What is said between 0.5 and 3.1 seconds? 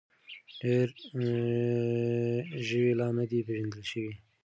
ډېر ژوي لا